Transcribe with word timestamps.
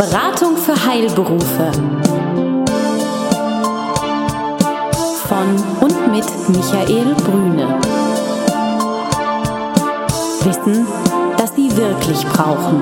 Beratung 0.00 0.56
für 0.56 0.86
Heilberufe. 0.86 1.72
Von 5.28 5.46
und 5.82 6.10
mit 6.10 6.24
Michael 6.48 7.14
Brüne. 7.16 7.78
Wissen, 10.42 10.86
das 11.36 11.54
Sie 11.54 11.70
wirklich 11.76 12.24
brauchen. 12.28 12.80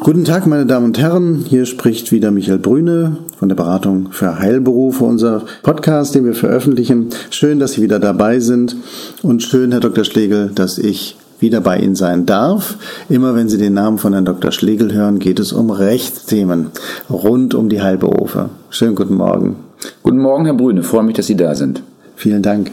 Guten 0.00 0.26
Tag, 0.26 0.46
meine 0.46 0.66
Damen 0.66 0.84
und 0.84 0.98
Herren. 0.98 1.46
Hier 1.48 1.64
spricht 1.64 2.12
wieder 2.12 2.30
Michael 2.30 2.58
Brüne 2.58 3.16
von 3.38 3.48
der 3.48 3.56
Beratung 3.56 4.12
für 4.12 4.38
Heilberufe, 4.38 5.04
unser 5.04 5.46
Podcast, 5.62 6.14
den 6.14 6.26
wir 6.26 6.34
veröffentlichen. 6.34 7.08
Schön, 7.30 7.60
dass 7.60 7.72
Sie 7.72 7.82
wieder 7.82 7.98
dabei 7.98 8.40
sind 8.40 8.76
und 9.22 9.42
schön, 9.42 9.72
Herr 9.72 9.80
Dr. 9.80 10.04
Schlegel, 10.04 10.50
dass 10.54 10.76
ich 10.76 11.16
wieder 11.38 11.60
bei 11.60 11.78
Ihnen 11.78 11.94
sein 11.94 12.26
darf. 12.26 12.76
Immer 13.08 13.34
wenn 13.34 13.48
Sie 13.48 13.58
den 13.58 13.74
Namen 13.74 13.98
von 13.98 14.12
Herrn 14.12 14.24
Dr. 14.24 14.52
Schlegel 14.52 14.92
hören, 14.92 15.18
geht 15.18 15.38
es 15.38 15.52
um 15.52 15.70
Rechtsthemen 15.70 16.68
rund 17.10 17.54
um 17.54 17.68
die 17.68 17.82
Heilberufe. 17.82 18.50
Schönen 18.70 18.94
guten 18.94 19.14
Morgen. 19.14 19.56
Guten 20.02 20.18
Morgen, 20.18 20.46
Herr 20.46 20.54
Brüne. 20.54 20.82
Freue 20.82 21.04
mich, 21.04 21.16
dass 21.16 21.26
Sie 21.26 21.36
da 21.36 21.54
sind. 21.54 21.82
Vielen 22.16 22.42
Dank. 22.42 22.70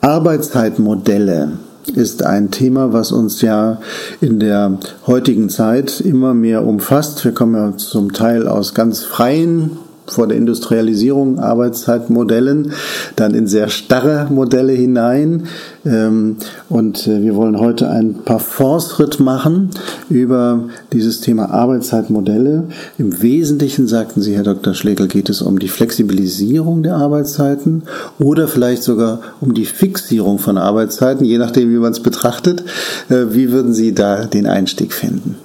Arbeitszeitmodelle 0.00 1.52
ist 1.94 2.24
ein 2.24 2.50
Thema, 2.50 2.92
was 2.92 3.12
uns 3.12 3.40
ja 3.42 3.78
in 4.20 4.40
der 4.40 4.78
heutigen 5.06 5.48
Zeit 5.48 6.00
immer 6.00 6.34
mehr 6.34 6.64
umfasst. 6.64 7.24
Wir 7.24 7.32
kommen 7.32 7.54
ja 7.54 7.76
zum 7.76 8.12
Teil 8.12 8.48
aus 8.48 8.74
ganz 8.74 9.04
freien 9.04 9.78
vor 10.06 10.26
der 10.26 10.36
Industrialisierung 10.36 11.38
Arbeitszeitmodellen, 11.38 12.72
dann 13.16 13.34
in 13.34 13.46
sehr 13.46 13.68
starre 13.68 14.26
Modelle 14.30 14.72
hinein. 14.72 15.44
Ähm, 15.84 16.36
und 16.68 17.06
äh, 17.06 17.22
wir 17.22 17.36
wollen 17.36 17.58
heute 17.58 17.88
ein 17.88 18.14
paar 18.24 18.40
Fortschritt 18.40 19.20
machen 19.20 19.70
über 20.08 20.64
dieses 20.92 21.20
Thema 21.20 21.50
Arbeitszeitmodelle. 21.50 22.64
Im 22.98 23.22
Wesentlichen, 23.22 23.86
sagten 23.86 24.22
Sie, 24.22 24.34
Herr 24.34 24.42
Dr. 24.42 24.74
Schlegel, 24.74 25.08
geht 25.08 25.30
es 25.30 25.40
um 25.40 25.58
die 25.58 25.68
Flexibilisierung 25.68 26.82
der 26.82 26.96
Arbeitszeiten 26.96 27.84
oder 28.18 28.48
vielleicht 28.48 28.82
sogar 28.82 29.20
um 29.40 29.54
die 29.54 29.66
Fixierung 29.66 30.38
von 30.38 30.58
Arbeitszeiten, 30.58 31.24
je 31.24 31.38
nachdem, 31.38 31.70
wie 31.70 31.78
man 31.78 31.92
es 31.92 32.00
betrachtet. 32.00 32.64
Äh, 33.08 33.26
wie 33.30 33.52
würden 33.52 33.72
Sie 33.72 33.94
da 33.94 34.24
den 34.24 34.46
Einstieg 34.46 34.92
finden? 34.92 35.36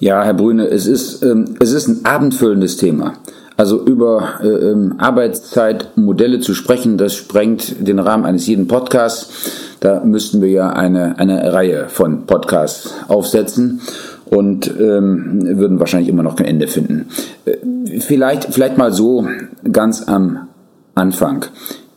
Ja, 0.00 0.22
Herr 0.22 0.34
Brüne, 0.34 0.68
es 0.68 0.86
ist, 0.86 1.22
ähm, 1.22 1.56
es 1.60 1.72
ist 1.72 1.88
ein 1.88 2.04
abendfüllendes 2.04 2.76
Thema. 2.76 3.14
Also 3.58 3.84
über 3.84 4.38
äh, 4.40 4.46
ähm, 4.46 4.94
Arbeitszeitmodelle 4.98 6.38
zu 6.38 6.54
sprechen, 6.54 6.96
das 6.96 7.16
sprengt 7.16 7.74
den 7.88 7.98
Rahmen 7.98 8.24
eines 8.24 8.46
jeden 8.46 8.68
Podcasts. 8.68 9.76
Da 9.80 10.04
müssten 10.04 10.40
wir 10.40 10.48
ja 10.48 10.70
eine, 10.70 11.18
eine 11.18 11.52
Reihe 11.52 11.88
von 11.88 12.24
Podcasts 12.24 12.94
aufsetzen 13.08 13.80
und 14.26 14.72
ähm, 14.78 15.58
würden 15.58 15.80
wahrscheinlich 15.80 16.08
immer 16.08 16.22
noch 16.22 16.36
kein 16.36 16.46
Ende 16.46 16.68
finden. 16.68 17.06
Äh, 17.46 17.98
vielleicht, 17.98 18.44
vielleicht 18.54 18.78
mal 18.78 18.92
so 18.92 19.26
ganz 19.72 20.06
am 20.06 20.46
Anfang. 20.94 21.46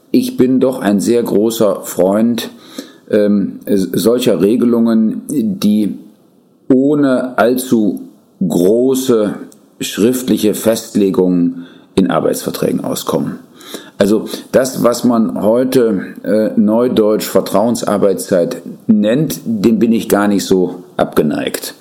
Ich 0.10 0.38
bin 0.38 0.60
doch 0.60 0.82
ein 0.82 1.00
sehr 1.00 1.22
großer 1.22 1.82
Freund 1.84 2.50
ähm, 3.08 3.60
solcher 3.68 4.42
Regelungen, 4.42 5.22
die 5.30 6.00
ohne 6.74 7.38
allzu 7.38 8.02
große 8.48 9.36
schriftliche 9.82 10.54
Festlegungen 10.54 11.68
in 11.96 12.10
Arbeitsverträgen 12.10 12.84
auskommen. 12.84 13.40
Also 13.98 14.28
das, 14.52 14.84
was 14.84 15.04
man 15.04 15.42
heute 15.42 16.16
äh, 16.24 16.50
neudeutsch 16.60 17.26
Vertrauensarbeitszeit 17.26 18.62
nennt, 18.88 19.42
dem 19.46 19.80
bin 19.80 19.92
ich 19.92 20.10
gar 20.10 20.28
nicht 20.28 20.46
so 20.46 20.84
abgeneigt. 20.98 21.76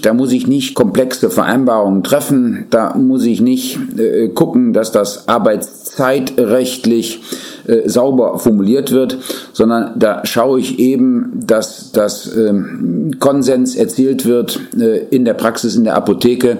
Da 0.00 0.14
muss 0.14 0.32
ich 0.32 0.46
nicht 0.46 0.74
komplexe 0.74 1.28
Vereinbarungen 1.28 2.02
treffen, 2.04 2.66
da 2.70 2.94
muss 2.94 3.24
ich 3.24 3.40
nicht 3.40 3.78
äh, 3.98 4.28
gucken, 4.28 4.72
dass 4.72 4.92
das 4.92 5.28
arbeitszeitrechtlich 5.28 7.20
äh, 7.68 7.88
sauber 7.88 8.38
formuliert 8.38 8.92
wird, 8.92 9.18
sondern 9.52 9.92
da 9.96 10.24
schaue 10.24 10.58
ich 10.58 10.78
eben, 10.78 11.40
dass 11.46 11.92
das 11.92 12.34
ähm, 12.34 13.12
Konsens 13.20 13.76
erzielt 13.76 14.26
wird 14.26 14.58
äh, 14.78 15.04
in 15.10 15.24
der 15.24 15.34
Praxis, 15.34 15.76
in 15.76 15.84
der 15.84 15.94
Apotheke, 15.94 16.58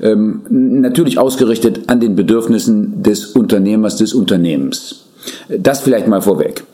ähm, 0.00 0.42
natürlich 0.48 1.18
ausgerichtet 1.18 1.82
an 1.86 2.00
den 2.00 2.16
Bedürfnissen 2.16 3.02
des 3.02 3.26
Unternehmers, 3.26 3.96
des 3.96 4.14
Unternehmens. 4.14 5.04
Das 5.48 5.80
vielleicht 5.80 6.08
mal 6.08 6.22
vorweg. 6.22 6.64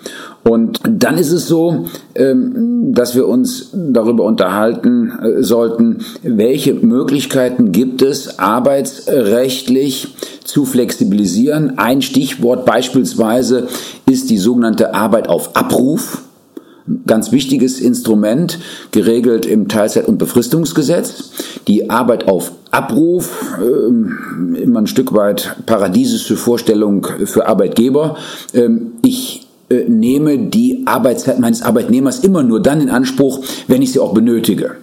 Und 0.44 0.80
dann 0.86 1.16
ist 1.16 1.32
es 1.32 1.48
so, 1.48 1.86
ähm, 2.14 2.92
dass 2.92 3.14
wir 3.14 3.26
uns 3.26 3.70
darüber 3.72 4.24
unterhalten 4.24 5.10
äh, 5.10 5.42
sollten, 5.42 6.00
welche 6.22 6.74
Möglichkeiten 6.74 7.72
gibt 7.72 8.02
es, 8.02 8.38
arbeitsrechtlich 8.38 10.14
zu 10.44 10.66
flexibilisieren. 10.66 11.78
Ein 11.78 12.02
Stichwort 12.02 12.66
beispielsweise 12.66 13.68
ist 14.04 14.28
die 14.28 14.38
sogenannte 14.38 14.94
Arbeit 14.94 15.28
auf 15.28 15.56
Abruf 15.56 16.22
ganz 17.06 17.32
wichtiges 17.32 17.80
Instrument, 17.80 18.58
geregelt 18.90 19.46
im 19.46 19.68
Teilzeit- 19.68 20.06
und 20.06 20.18
Befristungsgesetz. 20.18 21.30
Die 21.66 21.88
Arbeit 21.88 22.28
auf 22.28 22.52
Abruf, 22.70 23.56
äh, 23.58 24.60
immer 24.60 24.80
ein 24.80 24.86
Stück 24.86 25.14
weit 25.14 25.56
paradiesische 25.64 26.36
Vorstellung 26.36 27.06
für 27.24 27.46
Arbeitgeber. 27.46 28.16
Ähm, 28.52 28.92
ich 29.02 29.43
äh, 29.68 29.84
nehme 29.88 30.38
die 30.38 30.82
Arbeitszeit 30.84 31.38
meines 31.38 31.62
Arbeitnehmers 31.62 32.20
immer 32.20 32.42
nur 32.42 32.62
dann 32.62 32.80
in 32.80 32.90
Anspruch, 32.90 33.44
wenn 33.66 33.82
ich 33.82 33.92
sie 33.92 34.00
auch 34.00 34.14
benötige. 34.14 34.76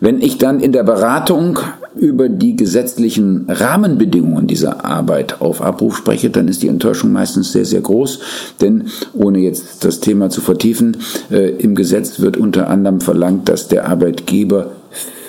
Wenn 0.00 0.20
ich 0.20 0.38
dann 0.38 0.60
in 0.60 0.72
der 0.72 0.82
Beratung 0.82 1.58
über 1.94 2.28
die 2.28 2.56
gesetzlichen 2.56 3.46
Rahmenbedingungen 3.48 4.46
dieser 4.46 4.84
Arbeit 4.84 5.40
auf 5.40 5.62
Abruf 5.62 5.96
spreche, 5.96 6.28
dann 6.28 6.48
ist 6.48 6.62
die 6.62 6.68
Enttäuschung 6.68 7.12
meistens 7.12 7.52
sehr, 7.52 7.64
sehr 7.64 7.80
groß. 7.80 8.20
Denn 8.60 8.88
ohne 9.14 9.38
jetzt 9.38 9.84
das 9.84 10.00
Thema 10.00 10.28
zu 10.28 10.42
vertiefen, 10.42 10.98
äh, 11.30 11.50
im 11.52 11.74
Gesetz 11.74 12.20
wird 12.20 12.36
unter 12.36 12.68
anderem 12.68 13.00
verlangt, 13.00 13.48
dass 13.48 13.68
der 13.68 13.88
Arbeitgeber 13.88 14.72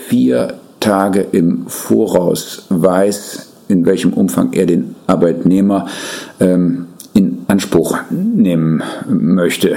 vier 0.08 0.56
Tage 0.80 1.26
im 1.32 1.68
Voraus 1.68 2.66
weiß, 2.70 3.48
in 3.70 3.86
welchem 3.86 4.14
Umfang 4.14 4.54
er 4.54 4.66
den 4.66 4.96
Arbeitnehmer 5.08 5.88
ähm, 6.40 6.87
in 7.18 7.40
Anspruch 7.48 7.98
nehmen 8.12 8.84
möchte 9.08 9.76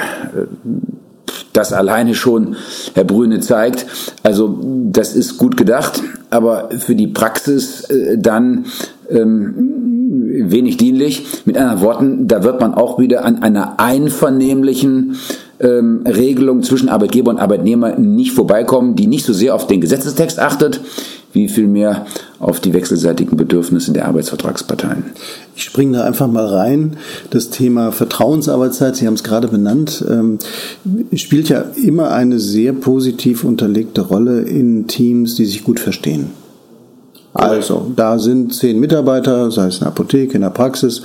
das 1.55 1.73
alleine 1.73 2.15
schon 2.15 2.57
Herr 2.95 3.05
Brüne 3.05 3.41
zeigt. 3.41 3.87
Also 4.23 4.59
das 4.93 5.17
ist 5.17 5.39
gut 5.39 5.57
gedacht, 5.57 6.03
aber 6.29 6.69
für 6.79 6.95
die 6.95 7.09
Praxis 7.09 7.85
äh, 7.85 8.19
dann 8.19 8.67
ähm, 9.09 9.55
wenig 10.51 10.77
dienlich. 10.77 11.27
Mit 11.47 11.57
anderen 11.57 11.81
Worten, 11.81 12.29
da 12.29 12.45
wird 12.45 12.61
man 12.61 12.75
auch 12.75 12.99
wieder 12.99 13.25
an 13.25 13.43
einer 13.43 13.81
einvernehmlichen 13.81 15.17
ähm, 15.61 16.05
Regelung 16.07 16.63
zwischen 16.63 16.89
Arbeitgeber 16.89 17.31
und 17.31 17.39
Arbeitnehmer 17.39 17.97
nicht 17.97 18.33
vorbeikommen, 18.33 18.95
die 18.97 19.07
nicht 19.07 19.25
so 19.25 19.33
sehr 19.33 19.55
auf 19.55 19.67
den 19.67 19.81
Gesetzestext 19.81 20.39
achtet, 20.39 20.81
wie 21.33 21.49
vielmehr 21.49 22.07
auf 22.41 22.59
die 22.59 22.73
wechselseitigen 22.73 23.37
Bedürfnisse 23.37 23.93
der 23.93 24.09
Arbeitsvertragsparteien. 24.09 25.05
Ich 25.55 25.63
springe 25.63 25.99
da 25.99 26.05
einfach 26.05 26.27
mal 26.27 26.47
rein. 26.47 26.97
Das 27.29 27.51
Thema 27.51 27.93
Vertrauensarbeitszeit, 27.93 28.97
Sie 28.97 29.07
haben 29.07 29.15
es 29.15 29.23
gerade 29.23 29.47
benannt, 29.47 30.03
ähm, 30.09 30.39
spielt 31.15 31.51
ja 31.51 31.67
immer 31.85 32.11
eine 32.11 32.41
sehr 32.41 32.73
positiv 32.73 33.45
unterlegte 33.45 34.01
Rolle 34.01 34.41
in 34.41 34.87
Teams, 34.87 35.35
die 35.35 35.45
sich 35.45 35.63
gut 35.65 35.79
verstehen. 35.79 36.31
Also, 37.33 37.93
da 37.95 38.19
sind 38.19 38.53
zehn 38.55 38.81
Mitarbeiter, 38.81 39.53
sei 39.53 39.69
es 39.69 39.75
in 39.75 39.81
der 39.81 39.89
Apotheke, 39.89 40.35
in 40.35 40.41
der 40.41 40.51
Praxis. 40.51 41.03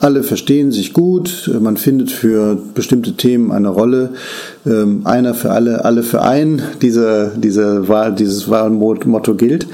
Alle 0.00 0.24
verstehen 0.24 0.72
sich 0.72 0.92
gut. 0.92 1.48
Man 1.60 1.76
findet 1.76 2.10
für 2.10 2.58
bestimmte 2.74 3.12
Themen 3.12 3.52
eine 3.52 3.68
Rolle. 3.68 4.10
Ähm, 4.66 5.02
einer 5.04 5.32
für 5.32 5.50
alle, 5.50 5.84
alle 5.84 6.02
für 6.02 6.22
einen. 6.22 6.60
Diese, 6.82 7.32
diese 7.36 7.88
Wahl, 7.88 8.14
dieses 8.14 8.50
Wahlmotto 8.50 9.34
gilt. 9.34 9.66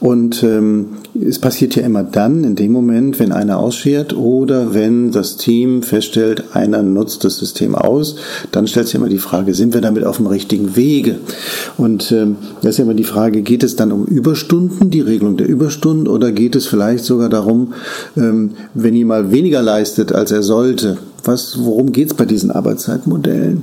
Und 0.00 0.42
ähm, 0.42 0.88
es 1.20 1.38
passiert 1.38 1.76
ja 1.76 1.82
immer 1.82 2.02
dann, 2.02 2.44
in 2.44 2.56
dem 2.56 2.72
Moment, 2.72 3.18
wenn 3.20 3.32
einer 3.32 3.58
ausschert 3.58 4.14
oder 4.14 4.74
wenn 4.74 5.12
das 5.12 5.36
Team 5.36 5.82
feststellt, 5.82 6.44
einer 6.54 6.82
nutzt 6.82 7.24
das 7.24 7.38
System 7.38 7.74
aus, 7.74 8.16
dann 8.50 8.66
stellt 8.66 8.88
sich 8.88 8.96
immer 8.96 9.08
die 9.08 9.18
Frage, 9.18 9.54
sind 9.54 9.74
wir 9.74 9.80
damit 9.80 10.04
auf 10.04 10.16
dem 10.16 10.26
richtigen 10.26 10.76
Wege? 10.76 11.16
Und 11.78 12.12
ähm, 12.12 12.36
das 12.60 12.72
ist 12.72 12.78
ja 12.78 12.84
immer 12.84 12.94
die 12.94 13.04
Frage, 13.04 13.42
geht 13.42 13.62
es 13.62 13.76
dann 13.76 13.92
um 13.92 14.04
Überstunden, 14.04 14.90
die 14.90 15.00
Regelung 15.00 15.36
der 15.36 15.48
Überstunden, 15.48 16.08
oder 16.08 16.32
geht 16.32 16.56
es 16.56 16.66
vielleicht 16.66 17.04
sogar 17.04 17.28
darum, 17.28 17.74
ähm, 18.16 18.52
wenn 18.74 18.94
jemand 18.94 19.32
weniger 19.32 19.62
leistet, 19.62 20.12
als 20.12 20.32
er 20.32 20.42
sollte? 20.42 20.98
Was, 21.24 21.56
worum 21.58 21.92
geht 21.92 22.10
es 22.10 22.14
bei 22.14 22.26
diesen 22.26 22.50
Arbeitszeitmodellen? 22.50 23.62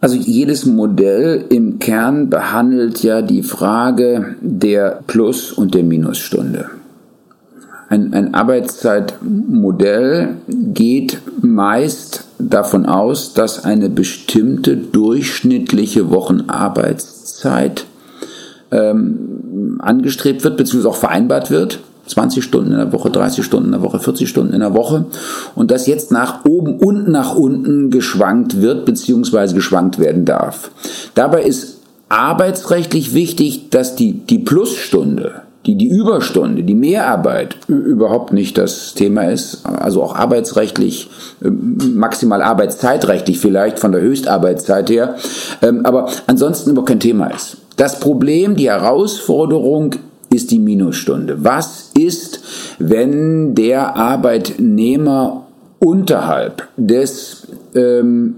Also 0.00 0.16
jedes 0.16 0.66
Modell 0.66 1.44
im 1.48 1.78
Kern 1.78 2.28
behandelt 2.28 3.02
ja 3.02 3.22
die 3.22 3.42
Frage 3.42 4.36
der 4.40 5.00
Plus- 5.06 5.52
und 5.52 5.74
der 5.74 5.84
Minusstunde. 5.84 6.66
ein, 7.88 8.12
ein 8.14 8.34
Arbeitszeitmodell 8.34 10.36
geht 10.48 11.20
meist 11.40 12.24
davon 12.38 12.86
aus, 12.86 13.34
dass 13.34 13.64
eine 13.64 13.88
bestimmte 13.88 14.76
durchschnittliche 14.76 16.10
Wochenarbeitszeit 16.10 17.86
ähm, 18.72 19.78
angestrebt 19.78 20.44
wird, 20.44 20.56
beziehungsweise 20.56 20.90
auch 20.90 20.96
vereinbart 20.96 21.50
wird. 21.50 21.80
20 22.06 22.42
Stunden 22.42 22.72
in 22.72 22.78
der 22.78 22.92
Woche, 22.92 23.10
30 23.10 23.44
Stunden 23.44 23.66
in 23.66 23.72
der 23.72 23.82
Woche, 23.82 23.98
40 23.98 24.28
Stunden 24.28 24.52
in 24.52 24.60
der 24.60 24.74
Woche 24.74 25.06
und 25.54 25.70
das 25.70 25.86
jetzt 25.86 26.12
nach 26.12 26.44
oben 26.44 26.78
und 26.78 27.08
nach 27.08 27.34
unten 27.34 27.90
geschwankt 27.90 28.60
wird, 28.60 28.84
beziehungsweise 28.84 29.54
geschwankt 29.54 29.98
werden 29.98 30.24
darf. 30.24 30.70
Dabei 31.14 31.42
ist 31.42 31.76
arbeitsrechtlich 32.08 33.14
wichtig, 33.14 33.70
dass 33.70 33.96
die, 33.96 34.12
die 34.12 34.38
Plusstunde, 34.38 35.42
die, 35.66 35.74
die 35.74 35.88
Überstunde, 35.88 36.62
die 36.62 36.74
Mehrarbeit 36.76 37.56
überhaupt 37.66 38.32
nicht 38.32 38.56
das 38.56 38.94
Thema 38.94 39.22
ist, 39.22 39.66
also 39.66 40.02
auch 40.02 40.14
arbeitsrechtlich, 40.14 41.10
ähm, 41.44 41.94
maximal 41.96 42.42
arbeitszeitrechtlich 42.42 43.40
vielleicht 43.40 43.80
von 43.80 43.90
der 43.90 44.00
Höchstarbeitszeit 44.00 44.88
her, 44.90 45.16
ähm, 45.62 45.84
aber 45.84 46.08
ansonsten 46.28 46.70
überhaupt 46.70 46.88
kein 46.88 47.00
Thema 47.00 47.26
ist. 47.28 47.56
Das 47.76 47.98
Problem, 47.98 48.56
die 48.56 48.70
Herausforderung 48.70 49.96
ist 50.32 50.50
die 50.50 50.58
Minusstunde. 50.58 51.44
Was 51.44 51.92
ist, 51.98 52.40
wenn 52.78 53.54
der 53.54 53.96
Arbeitnehmer 53.96 55.46
unterhalb 55.78 56.68
des 56.76 57.48
ähm, 57.74 58.36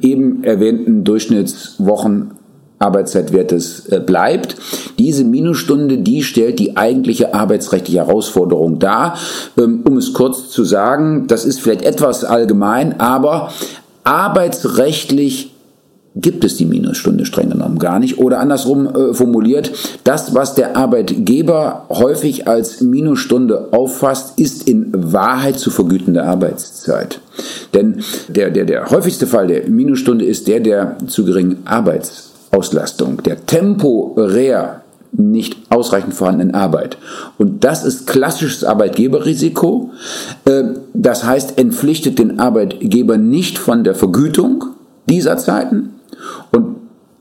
eben 0.00 0.44
erwähnten 0.44 1.04
Durchschnittswochen 1.04 2.32
Arbeitszeitwertes 2.78 3.86
äh, 3.86 4.00
bleibt. 4.00 4.56
Diese 4.98 5.24
Minusstunde, 5.24 5.98
die 5.98 6.22
stellt 6.22 6.58
die 6.58 6.76
eigentliche 6.76 7.32
arbeitsrechtliche 7.32 8.00
Herausforderung 8.00 8.78
dar. 8.78 9.16
Ähm, 9.56 9.82
um 9.88 9.96
es 9.96 10.12
kurz 10.12 10.50
zu 10.50 10.62
sagen, 10.64 11.26
das 11.26 11.46
ist 11.46 11.60
vielleicht 11.60 11.82
etwas 11.82 12.24
allgemein, 12.24 13.00
aber 13.00 13.50
arbeitsrechtlich 14.04 15.52
gibt 16.16 16.44
es 16.44 16.56
die 16.56 16.64
Minusstunde 16.64 17.26
streng 17.26 17.50
genommen 17.50 17.78
gar 17.78 17.98
nicht. 17.98 18.18
Oder 18.18 18.40
andersrum 18.40 18.86
äh, 18.86 19.14
formuliert, 19.14 19.70
das, 20.04 20.34
was 20.34 20.54
der 20.54 20.76
Arbeitgeber 20.76 21.84
häufig 21.90 22.48
als 22.48 22.80
Minusstunde 22.80 23.68
auffasst, 23.72 24.38
ist 24.38 24.66
in 24.66 24.90
Wahrheit 24.94 25.58
zu 25.58 25.70
vergütende 25.70 26.24
Arbeitszeit. 26.24 27.20
Denn 27.74 28.02
der, 28.28 28.50
der, 28.50 28.64
der 28.64 28.90
häufigste 28.90 29.26
Fall 29.26 29.46
der 29.46 29.68
Minusstunde 29.68 30.24
ist 30.24 30.48
der 30.48 30.60
der 30.60 30.96
zu 31.06 31.24
geringen 31.24 31.58
Arbeitsauslastung, 31.66 33.22
der 33.22 33.44
temporär 33.44 34.80
nicht 35.12 35.56
ausreichend 35.70 36.14
vorhandenen 36.14 36.54
Arbeit. 36.54 36.96
Und 37.38 37.64
das 37.64 37.84
ist 37.84 38.06
klassisches 38.06 38.64
Arbeitgeberrisiko. 38.64 39.90
Äh, 40.46 40.64
das 40.94 41.24
heißt, 41.24 41.58
entpflichtet 41.58 42.18
den 42.18 42.40
Arbeitgeber 42.40 43.18
nicht 43.18 43.58
von 43.58 43.84
der 43.84 43.94
Vergütung 43.94 44.64
dieser 45.08 45.36
Zeiten, 45.36 45.95
und 46.52 46.76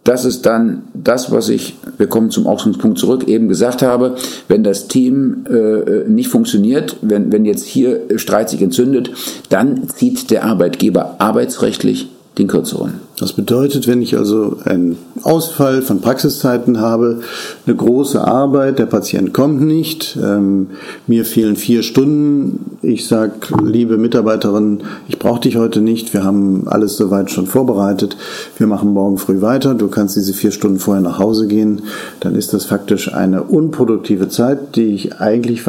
das 0.05 0.23
ist 0.23 0.45
dann 0.45 0.83
das, 0.93 1.31
was 1.31 1.49
ich, 1.49 1.77
wir 1.97 2.05
kommen 2.07 2.29
zum 2.29 2.45
Ausgangspunkt 2.45 2.99
zurück, 2.99 3.27
eben 3.27 3.47
gesagt 3.47 3.81
habe, 3.81 4.15
wenn 4.47 4.63
das 4.63 4.87
Team 4.87 5.45
äh, 5.49 6.07
nicht 6.07 6.29
funktioniert, 6.29 6.97
wenn, 7.01 7.31
wenn 7.31 7.43
jetzt 7.43 7.65
hier 7.65 8.01
Streit 8.17 8.51
sich 8.51 8.61
entzündet, 8.61 9.09
dann 9.49 9.89
zieht 9.89 10.29
der 10.29 10.45
Arbeitgeber 10.45 11.15
arbeitsrechtlich 11.17 12.09
den 12.37 12.47
kürzeren. 12.47 12.95
Das 13.17 13.31
bedeutet, 13.31 13.87
wenn 13.87 14.01
ich 14.01 14.17
also 14.17 14.57
einen 14.65 14.97
Ausfall 15.23 15.81
von 15.81 16.01
Praxiszeiten 16.01 16.81
habe, 16.81 17.21
eine 17.65 17.75
große 17.75 18.21
Arbeit, 18.21 18.77
der 18.77 18.87
Patient 18.87 19.33
kommt 19.33 19.61
nicht, 19.61 20.17
ähm, 20.21 20.71
mir 21.07 21.23
fehlen 21.23 21.55
vier 21.55 21.81
Stunden, 21.81 22.77
ich 22.81 23.07
sage, 23.07 23.33
liebe 23.63 23.97
Mitarbeiterin, 23.97 24.81
ich 25.07 25.17
brauche 25.17 25.39
dich 25.39 25.55
heute 25.55 25.79
nicht, 25.79 26.13
wir 26.13 26.25
haben 26.25 26.67
alles 26.67 26.97
soweit 26.97 27.31
schon 27.31 27.47
vorbereitet, 27.47 28.17
wir 28.57 28.67
machen 28.67 28.91
morgen 28.91 29.17
früh 29.17 29.41
weiter, 29.41 29.73
du 29.73 29.87
kannst 29.87 30.17
diese 30.17 30.33
vier 30.33 30.51
Stunden 30.51 30.79
vorher 30.79 31.01
nach 31.01 31.17
Hause 31.17 31.47
gehen, 31.47 31.83
dann 32.19 32.35
ist 32.35 32.53
das 32.53 32.65
faktisch 32.65 33.13
eine 33.13 33.43
unproduktive 33.43 34.27
Zeit, 34.27 34.75
die 34.75 34.93
ich 34.93 35.21
eigentlich 35.21 35.63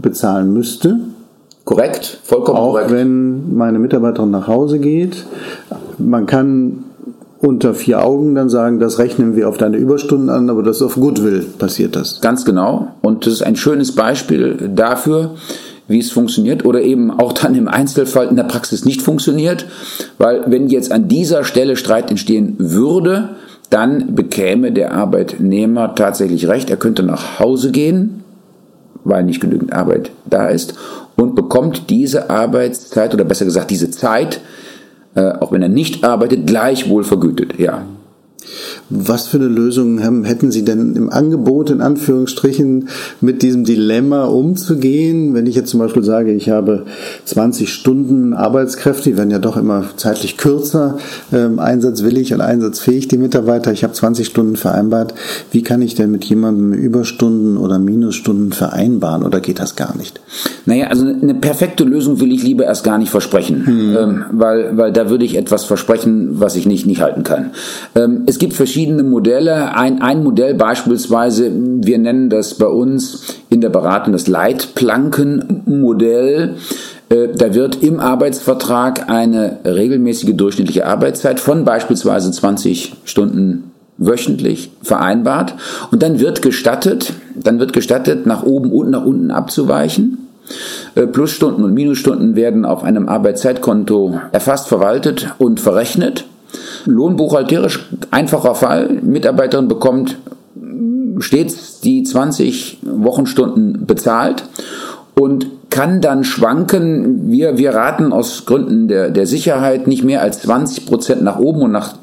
bezahlen 0.00 0.52
müsste. 0.52 0.98
Korrekt, 1.64 2.18
vollkommen 2.24 2.58
Auch 2.58 2.72
korrekt. 2.72 2.90
wenn 2.90 3.56
meine 3.56 3.78
Mitarbeiterin 3.78 4.32
nach 4.32 4.48
Hause 4.48 4.80
geht, 4.80 5.24
man 5.98 6.26
kann 6.26 6.84
unter 7.42 7.74
vier 7.74 8.04
Augen 8.04 8.36
dann 8.36 8.48
sagen, 8.48 8.78
das 8.78 8.98
rechnen 9.00 9.34
wir 9.34 9.48
auf 9.48 9.58
deine 9.58 9.76
Überstunden 9.76 10.30
an, 10.30 10.48
aber 10.48 10.62
das 10.62 10.80
auf 10.80 10.94
Goodwill 10.94 11.44
passiert 11.58 11.96
das. 11.96 12.20
Ganz 12.20 12.44
genau. 12.44 12.94
Und 13.02 13.26
das 13.26 13.34
ist 13.34 13.42
ein 13.42 13.56
schönes 13.56 13.92
Beispiel 13.96 14.70
dafür, 14.74 15.34
wie 15.88 15.98
es 15.98 16.12
funktioniert 16.12 16.64
oder 16.64 16.82
eben 16.82 17.10
auch 17.10 17.32
dann 17.32 17.56
im 17.56 17.66
Einzelfall 17.66 18.28
in 18.28 18.36
der 18.36 18.44
Praxis 18.44 18.84
nicht 18.84 19.02
funktioniert, 19.02 19.66
weil 20.18 20.44
wenn 20.46 20.68
jetzt 20.68 20.92
an 20.92 21.08
dieser 21.08 21.42
Stelle 21.42 21.76
Streit 21.76 22.10
entstehen 22.10 22.54
würde, 22.58 23.30
dann 23.70 24.14
bekäme 24.14 24.70
der 24.70 24.94
Arbeitnehmer 24.94 25.94
tatsächlich 25.96 26.46
recht, 26.46 26.70
er 26.70 26.76
könnte 26.76 27.02
nach 27.02 27.40
Hause 27.40 27.72
gehen, 27.72 28.22
weil 29.04 29.24
nicht 29.24 29.40
genügend 29.40 29.72
Arbeit 29.72 30.10
da 30.30 30.46
ist 30.46 30.74
und 31.16 31.34
bekommt 31.34 31.90
diese 31.90 32.30
Arbeitszeit 32.30 33.12
oder 33.14 33.24
besser 33.24 33.44
gesagt 33.44 33.70
diese 33.70 33.90
Zeit 33.90 34.40
äh, 35.14 35.32
auch 35.32 35.52
wenn 35.52 35.62
er 35.62 35.68
nicht 35.68 36.04
arbeitet, 36.04 36.46
gleichwohl 36.46 37.04
vergütet. 37.04 37.58
Ja. 37.58 37.84
Was 38.90 39.26
für 39.26 39.38
eine 39.38 39.48
Lösung 39.48 40.02
haben, 40.02 40.24
hätten 40.24 40.50
Sie 40.50 40.64
denn 40.64 40.96
im 40.96 41.08
Angebot, 41.08 41.70
in 41.70 41.80
Anführungsstrichen, 41.80 42.88
mit 43.20 43.42
diesem 43.42 43.64
Dilemma 43.64 44.24
umzugehen? 44.24 45.32
Wenn 45.32 45.46
ich 45.46 45.54
jetzt 45.54 45.70
zum 45.70 45.80
Beispiel 45.80 46.02
sage, 46.02 46.32
ich 46.32 46.50
habe 46.50 46.84
20 47.24 47.72
Stunden 47.72 48.34
Arbeitskräfte, 48.34 49.10
die 49.10 49.16
werden 49.16 49.30
ja 49.30 49.38
doch 49.38 49.56
immer 49.56 49.86
zeitlich 49.96 50.36
kürzer, 50.36 50.98
ähm, 51.32 51.58
einsatzwillig 51.58 52.34
und 52.34 52.42
einsatzfähig, 52.42 53.08
die 53.08 53.16
Mitarbeiter. 53.16 53.72
Ich 53.72 53.82
habe 53.82 53.94
20 53.94 54.26
Stunden 54.26 54.56
vereinbart. 54.56 55.14
Wie 55.50 55.62
kann 55.62 55.80
ich 55.80 55.94
denn 55.94 56.10
mit 56.10 56.24
jemandem 56.24 56.74
Überstunden 56.74 57.56
oder 57.56 57.78
Minusstunden 57.78 58.52
vereinbaren 58.52 59.22
oder 59.22 59.40
geht 59.40 59.58
das 59.58 59.74
gar 59.74 59.96
nicht? 59.96 60.20
Naja, 60.66 60.88
also 60.88 61.06
eine 61.06 61.34
perfekte 61.34 61.84
Lösung 61.84 62.20
will 62.20 62.32
ich 62.32 62.42
lieber 62.42 62.64
erst 62.64 62.84
gar 62.84 62.98
nicht 62.98 63.10
versprechen, 63.10 63.66
hm. 63.66 63.96
ähm, 63.96 64.24
weil, 64.32 64.76
weil 64.76 64.92
da 64.92 65.08
würde 65.08 65.24
ich 65.24 65.36
etwas 65.36 65.64
versprechen, 65.64 66.40
was 66.40 66.56
ich 66.56 66.66
nicht, 66.66 66.86
nicht 66.86 67.00
halten 67.00 67.22
kann. 67.22 67.52
Ähm, 67.94 68.24
es 68.26 68.38
gibt 68.38 68.52
verschiedene 68.52 68.71
Modelle. 69.08 69.76
Ein, 69.76 70.02
ein 70.02 70.22
Modell 70.22 70.54
beispielsweise, 70.54 71.50
wir 71.54 71.98
nennen 71.98 72.30
das 72.30 72.54
bei 72.54 72.66
uns 72.66 73.38
in 73.50 73.60
der 73.60 73.68
Beratung 73.68 74.12
das 74.12 74.28
Leitplankenmodell. 74.28 76.54
Äh, 77.08 77.28
da 77.36 77.54
wird 77.54 77.82
im 77.82 77.98
Arbeitsvertrag 78.00 79.10
eine 79.10 79.58
regelmäßige 79.64 80.34
durchschnittliche 80.34 80.86
Arbeitszeit 80.86 81.40
von 81.40 81.64
beispielsweise 81.64 82.30
20 82.30 82.94
Stunden 83.04 83.72
wöchentlich 83.98 84.70
vereinbart 84.82 85.54
und 85.90 86.02
dann 86.02 86.18
wird 86.18 86.42
gestattet, 86.42 87.12
dann 87.34 87.60
wird 87.60 87.72
gestattet, 87.72 88.26
nach 88.26 88.42
oben 88.42 88.72
und 88.72 88.90
nach 88.90 89.04
unten 89.04 89.30
abzuweichen. 89.30 90.18
Äh, 90.94 91.06
Plusstunden 91.06 91.64
und 91.64 91.74
Minusstunden 91.74 92.36
werden 92.36 92.64
auf 92.64 92.82
einem 92.82 93.08
Arbeitszeitkonto 93.08 94.20
erfasst, 94.32 94.68
verwaltet 94.68 95.34
und 95.38 95.60
verrechnet. 95.60 96.26
Lohnbuchhalterisch 96.84 97.88
einfacher 98.10 98.54
Fall. 98.54 99.00
Mitarbeiterin 99.02 99.68
bekommt 99.68 100.18
stets 101.18 101.80
die 101.80 102.02
20 102.02 102.78
Wochenstunden 102.82 103.86
bezahlt 103.86 104.44
und 105.14 105.46
kann 105.70 106.00
dann 106.00 106.24
schwanken. 106.24 107.30
Wir, 107.30 107.56
wir 107.58 107.74
raten 107.74 108.12
aus 108.12 108.44
Gründen 108.44 108.88
der, 108.88 109.10
der 109.10 109.26
Sicherheit 109.26 109.86
nicht 109.86 110.04
mehr 110.04 110.20
als 110.20 110.42
20 110.42 110.86
Prozent 110.86 111.22
nach 111.22 111.38
oben 111.38 111.62
und 111.62 111.72
nach 111.72 111.94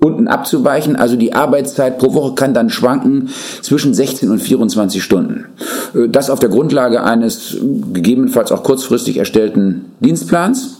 unten 0.00 0.28
abzuweichen. 0.28 0.96
Also 0.96 1.16
die 1.16 1.34
Arbeitszeit 1.34 1.98
pro 1.98 2.14
Woche 2.14 2.34
kann 2.34 2.54
dann 2.54 2.70
schwanken 2.70 3.28
zwischen 3.62 3.94
16 3.94 4.30
und 4.30 4.38
24 4.38 5.02
Stunden. 5.02 5.46
Äh, 5.94 6.08
das 6.08 6.30
auf 6.30 6.38
der 6.38 6.48
Grundlage 6.48 7.02
eines 7.02 7.56
gegebenenfalls 7.92 8.52
auch 8.52 8.62
kurzfristig 8.62 9.16
erstellten 9.16 9.86
Dienstplans. 10.00 10.75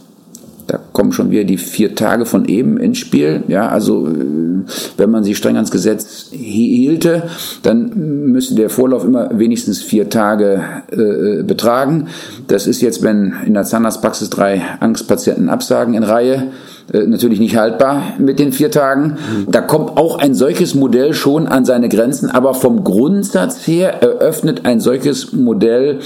Da 0.66 0.80
kommen 0.92 1.12
schon 1.12 1.30
wieder 1.30 1.44
die 1.44 1.58
vier 1.58 1.94
Tage 1.94 2.26
von 2.26 2.46
eben 2.46 2.76
ins 2.78 2.98
Spiel. 2.98 3.44
Ja, 3.46 3.68
also 3.68 4.08
äh, 4.08 4.64
wenn 4.96 5.10
man 5.10 5.22
sich 5.22 5.36
streng 5.36 5.56
ans 5.56 5.70
Gesetz 5.70 6.28
hielte, 6.32 7.24
dann 7.62 7.92
müsste 8.32 8.56
der 8.56 8.68
Vorlauf 8.70 9.04
immer 9.04 9.30
wenigstens 9.32 9.82
vier 9.82 10.10
Tage 10.10 10.62
äh, 10.90 11.42
betragen. 11.44 12.08
Das 12.48 12.66
ist 12.66 12.80
jetzt, 12.80 13.02
wenn 13.02 13.34
in 13.46 13.54
der 13.54 13.64
Zahnarztpraxis 13.64 14.30
drei 14.30 14.62
Angstpatienten 14.80 15.48
absagen 15.48 15.94
in 15.94 16.02
Reihe, 16.02 16.48
äh, 16.92 17.06
natürlich 17.06 17.38
nicht 17.38 17.56
haltbar 17.56 18.14
mit 18.18 18.38
den 18.38 18.52
vier 18.52 18.70
Tagen. 18.70 19.18
Da 19.48 19.60
kommt 19.60 19.96
auch 19.96 20.18
ein 20.18 20.34
solches 20.34 20.74
Modell 20.74 21.14
schon 21.14 21.46
an 21.46 21.64
seine 21.64 21.88
Grenzen, 21.88 22.28
aber 22.30 22.54
vom 22.54 22.82
Grundsatz 22.82 23.66
her 23.66 24.02
eröffnet 24.02 24.64
ein 24.64 24.80
solches 24.80 25.32
Modell 25.32 26.00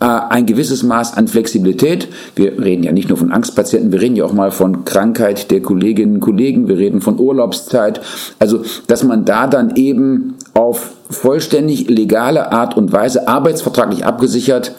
äh, 0.00 0.04
ein 0.06 0.46
gewisses 0.46 0.82
Maß 0.82 1.16
an 1.16 1.28
Flexibilität. 1.28 2.08
Wir 2.34 2.58
reden 2.58 2.82
ja 2.82 2.92
nicht 2.92 3.08
nur 3.08 3.18
von 3.18 3.32
Angstpatienten, 3.32 3.92
wir 3.92 4.00
reden 4.00 4.16
ja 4.16 4.24
auch 4.24 4.32
mal 4.32 4.50
von 4.50 4.84
Krankheit 4.84 5.50
der 5.50 5.62
Kolleginnen 5.62 6.14
und 6.14 6.20
Kollegen, 6.20 6.68
wir 6.68 6.78
reden 6.78 7.00
von 7.00 7.18
Urlaubszeit. 7.18 8.00
Also, 8.38 8.62
dass 8.86 9.04
man 9.04 9.24
da 9.24 9.46
dann 9.46 9.76
eben 9.76 10.34
auf 10.54 10.92
vollständig 11.10 11.88
legale 11.90 12.52
Art 12.52 12.76
und 12.76 12.92
Weise 12.92 13.28
arbeitsvertraglich 13.28 14.04
abgesichert 14.04 14.74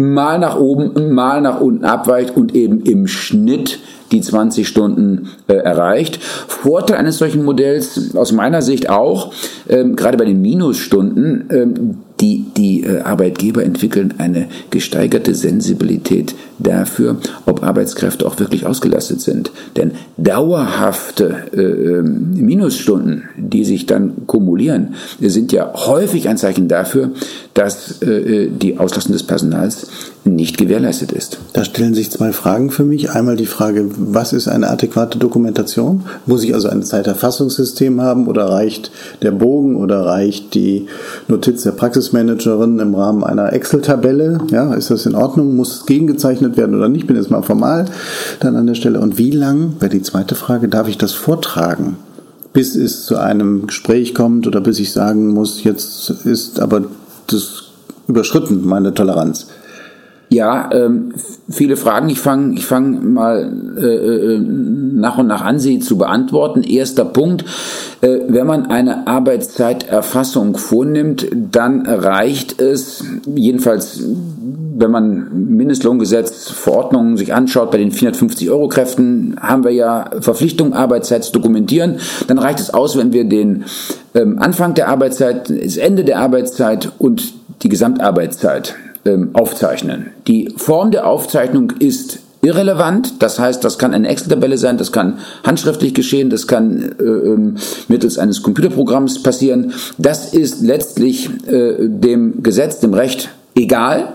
mal 0.00 0.38
nach 0.38 0.58
oben, 0.58 1.12
mal 1.12 1.40
nach 1.40 1.60
unten 1.60 1.84
abweicht 1.84 2.36
und 2.36 2.54
eben 2.54 2.80
im 2.80 3.06
Schnitt 3.06 3.80
die 4.12 4.20
20 4.20 4.66
Stunden 4.66 5.28
äh, 5.46 5.54
erreicht. 5.54 6.20
Vorteil 6.22 6.96
eines 6.96 7.18
solchen 7.18 7.44
Modells 7.44 8.16
aus 8.16 8.32
meiner 8.32 8.62
Sicht 8.62 8.88
auch, 8.88 9.32
ähm, 9.68 9.96
gerade 9.96 10.16
bei 10.16 10.24
den 10.24 10.40
Minusstunden, 10.40 11.48
ähm, 11.50 11.98
die, 12.20 12.44
die 12.56 12.82
äh, 12.82 13.00
Arbeitgeber 13.00 13.64
entwickeln 13.64 14.14
eine 14.18 14.48
gesteigerte 14.70 15.34
Sensibilität 15.34 16.34
dafür, 16.62 17.16
ob 17.46 17.62
Arbeitskräfte 17.62 18.26
auch 18.26 18.38
wirklich 18.38 18.66
ausgelastet 18.66 19.20
sind. 19.20 19.50
Denn 19.76 19.92
dauerhafte 20.16 21.36
äh, 21.52 21.60
ähm, 21.60 22.32
Minusstunden, 22.34 23.28
die 23.36 23.64
sich 23.64 23.86
dann 23.86 24.26
kumulieren, 24.26 24.94
sind 25.20 25.52
ja 25.52 25.72
häufig 25.74 26.28
ein 26.28 26.36
Zeichen 26.36 26.68
dafür, 26.68 27.10
dass 27.54 28.02
äh, 28.02 28.48
die 28.48 28.78
Auslastung 28.78 29.12
des 29.12 29.22
Personals 29.22 29.88
nicht 30.24 30.58
gewährleistet 30.58 31.12
ist. 31.12 31.38
Da 31.54 31.64
stellen 31.64 31.94
sich 31.94 32.10
zwei 32.10 32.32
Fragen 32.32 32.70
für 32.70 32.84
mich. 32.84 33.10
Einmal 33.10 33.36
die 33.36 33.46
Frage, 33.46 33.86
was 33.96 34.32
ist 34.32 34.48
eine 34.48 34.68
adäquate 34.68 35.18
Dokumentation? 35.18 36.04
Muss 36.26 36.44
ich 36.44 36.54
also 36.54 36.68
ein 36.68 36.82
Zeiterfassungssystem 36.82 38.00
haben 38.00 38.28
oder 38.28 38.44
reicht 38.44 38.90
der 39.22 39.30
Bogen 39.30 39.76
oder 39.76 40.04
reicht 40.04 40.54
die 40.54 40.86
Notiz 41.28 41.62
der 41.62 41.72
Praxismanagerin 41.72 42.78
im 42.78 42.94
Rahmen 42.94 43.24
einer 43.24 43.52
Excel-Tabelle? 43.52 44.38
Ja, 44.50 44.74
ist 44.74 44.90
das 44.90 45.06
in 45.06 45.14
Ordnung? 45.14 45.56
Muss 45.56 45.76
es 45.76 45.86
gegengezeichnet 45.86 46.49
werden 46.56 46.76
oder 46.76 46.88
nicht? 46.88 47.06
Bin 47.06 47.16
jetzt 47.16 47.30
mal 47.30 47.42
formal 47.42 47.86
dann 48.40 48.56
an 48.56 48.66
der 48.66 48.74
Stelle. 48.74 49.00
Und 49.00 49.18
wie 49.18 49.30
lang, 49.30 49.74
wäre 49.80 49.90
die 49.90 50.02
zweite 50.02 50.34
Frage, 50.34 50.68
darf 50.68 50.88
ich 50.88 50.98
das 50.98 51.12
vortragen? 51.12 51.96
Bis 52.52 52.74
es 52.74 53.06
zu 53.06 53.16
einem 53.16 53.66
Gespräch 53.66 54.14
kommt 54.14 54.46
oder 54.46 54.60
bis 54.60 54.78
ich 54.80 54.92
sagen 54.92 55.28
muss, 55.28 55.62
jetzt 55.62 56.10
ist 56.10 56.60
aber 56.60 56.84
das 57.28 57.64
überschritten, 58.08 58.66
meine 58.66 58.92
Toleranz. 58.92 59.46
Ja, 60.32 60.70
ähm, 60.72 61.12
viele 61.50 61.76
Fragen. 61.76 62.08
Ich 62.08 62.20
fange 62.20 62.54
ich 62.54 62.64
fang 62.64 63.12
mal 63.12 63.52
äh, 63.76 63.84
äh, 63.84 64.38
nach 64.38 65.18
und 65.18 65.26
nach 65.26 65.44
an, 65.44 65.58
sie 65.58 65.80
zu 65.80 65.98
beantworten. 65.98 66.62
Erster 66.62 67.04
Punkt. 67.04 67.44
Äh, 68.00 68.20
wenn 68.28 68.46
man 68.46 68.66
eine 68.66 69.08
Arbeitszeiterfassung 69.08 70.56
vornimmt, 70.56 71.26
dann 71.32 71.84
reicht 71.84 72.60
es, 72.60 73.04
jedenfalls 73.26 74.04
wenn 74.76 74.92
man 74.92 75.56
Mindestlohngesetz, 75.56 76.48
Verordnungen 76.50 77.16
sich 77.16 77.34
anschaut, 77.34 77.70
bei 77.70 77.78
den 77.78 77.90
450 77.90 78.50
Euro 78.50 78.68
Kräften 78.68 79.36
haben 79.38 79.64
wir 79.64 79.72
ja 79.72 80.08
Verpflichtung, 80.20 80.72
Arbeitszeit 80.72 81.24
zu 81.24 81.32
dokumentieren. 81.32 81.96
Dann 82.28 82.38
reicht 82.38 82.60
es 82.60 82.72
aus, 82.72 82.96
wenn 82.96 83.12
wir 83.12 83.24
den 83.24 83.64
ähm, 84.14 84.38
Anfang 84.38 84.74
der 84.74 84.88
Arbeitszeit, 84.88 85.50
das 85.50 85.76
Ende 85.76 86.04
der 86.04 86.20
Arbeitszeit 86.20 86.92
und 86.98 87.34
die 87.62 87.68
Gesamtarbeitszeit 87.68 88.74
ähm, 89.04 89.30
aufzeichnen. 89.32 90.10
Die 90.26 90.52
Form 90.56 90.90
der 90.90 91.06
Aufzeichnung 91.06 91.72
ist 91.78 92.20
irrelevant. 92.42 93.22
Das 93.22 93.38
heißt, 93.38 93.62
das 93.62 93.78
kann 93.78 93.94
eine 93.94 94.08
Excel-Tabelle 94.08 94.58
sein, 94.58 94.78
das 94.78 94.92
kann 94.92 95.18
handschriftlich 95.44 95.94
geschehen, 95.94 96.30
das 96.30 96.46
kann 96.46 96.94
äh, 96.98 97.02
ähm, 97.02 97.56
mittels 97.88 98.18
eines 98.18 98.42
Computerprogramms 98.42 99.22
passieren. 99.22 99.72
Das 99.98 100.32
ist 100.32 100.62
letztlich 100.62 101.28
äh, 101.46 101.74
dem 101.80 102.42
Gesetz, 102.42 102.80
dem 102.80 102.94
Recht 102.94 103.30
egal. 103.54 104.14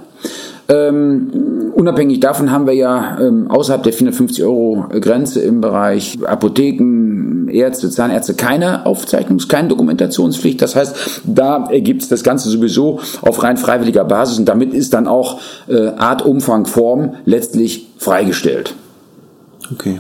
Ähm, 0.68 1.72
unabhängig 1.76 2.20
davon 2.22 2.52
haben 2.52 2.66
wir 2.66 2.74
ja 2.74 3.20
ähm, 3.20 3.50
außerhalb 3.50 3.84
der 3.84 3.94
450 3.94 4.44
Euro 4.44 4.86
Grenze 5.00 5.42
im 5.42 5.62
Bereich 5.62 6.18
Apotheken, 6.26 7.50
Ärzte, 7.50 7.90
Zahnärzte 7.90 8.34
keine 8.34 8.86
Aufzeichnungs-, 8.86 9.48
keine 9.48 9.68
Dokumentationspflicht. 9.68 10.62
Das 10.62 10.76
heißt, 10.76 11.22
da 11.26 11.68
ergibt 11.70 12.02
es 12.02 12.10
das 12.10 12.24
Ganze 12.24 12.50
sowieso 12.50 13.00
auf 13.22 13.44
rein 13.44 13.58
freiwilliger 13.58 14.06
Basis 14.06 14.40
und 14.40 14.46
damit 14.46 14.74
ist 14.74 14.94
dann 14.94 15.08
auch 15.08 15.40
äh, 15.68 15.90
Art, 15.90 16.24
Umfang, 16.24 16.66
Form 16.66 17.16
letztlich 17.26 17.88
freigestellt. 17.98 18.74
Okay. 19.72 20.00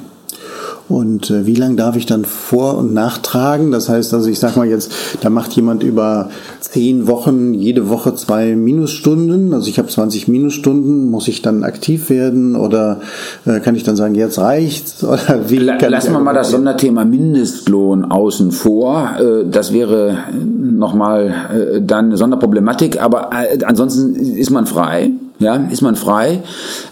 Und 0.88 1.32
äh, 1.32 1.48
wie 1.48 1.56
lange 1.56 1.75
darf 1.75 1.96
ich 1.96 2.06
dann 2.06 2.25
vor- 2.25 2.77
und 2.77 2.94
nachtragen? 2.94 3.72
Das 3.72 3.89
heißt 3.89 4.13
also, 4.13 4.30
ich 4.30 4.39
sag 4.39 4.56
mal 4.56 4.68
jetzt, 4.68 4.92
da 5.22 5.32
macht 5.32 5.54
jemand 5.54 5.82
über 5.82 6.30
zehn 6.60 7.08
Wochen 7.08 7.56
jede 7.56 7.89
Woche 7.89 8.13
zwei 8.13 8.56
Minusstunden. 8.56 9.54
Also 9.54 9.68
ich 9.68 9.80
habe 9.80 9.88
20 9.88 10.27
Minusstunden. 10.27 11.10
Muss 11.10 11.27
ich 11.27 11.42
dann 11.42 11.63
aktiv 11.63 12.10
werden 12.12 12.56
oder 12.56 13.01
äh, 13.46 13.60
kann 13.62 13.75
ich 13.75 13.84
dann 13.84 13.96
sagen, 13.96 14.13
jetzt 14.13 14.38
reicht's? 14.38 15.04
Oder 15.15 15.50
wie 15.50 15.58
La 15.58 15.77
Lassen 15.88 16.13
wir 16.13 16.20
mal 16.20 16.34
das 16.34 16.51
Sonderthema 16.51 17.06
Mindestlohn 17.06 18.06
außen 18.06 18.51
vor. 18.51 19.12
Äh, 19.20 19.50
das 19.50 19.74
wäre 19.74 20.18
nochmal 20.36 21.34
äh, 21.54 21.82
dann 21.82 22.06
eine 22.06 22.18
Sonderproblematik. 22.18 23.01
Aber 23.01 23.30
äh, 23.32 23.63
ansonsten 23.63 24.15
ist 24.15 24.51
man 24.51 24.65
frei 24.65 25.12
ja, 25.39 25.56
ist 25.56 25.82
man 25.82 25.96
frei. 25.96 26.42